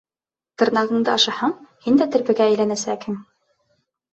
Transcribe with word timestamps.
—Тырнағыңды 0.61 1.13
ашаһаң, 1.17 1.53
һин 1.89 1.99
дә 2.01 2.09
терпегә 2.17 2.49
әйләнәсәкһең. 2.55 3.21